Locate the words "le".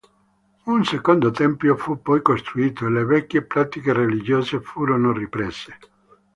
2.89-3.05